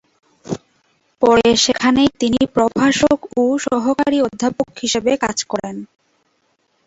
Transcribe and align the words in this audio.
পরে 1.21 1.49
সেখানেই 1.63 2.09
তিনি 2.21 2.41
প্রভাষক 2.55 3.19
ও 3.35 3.63
সহকারী 3.65 4.17
অধ্যাপক 4.21 4.69
হিসেবে 4.81 5.11
কাজ 5.23 5.37
করেন। 5.51 5.75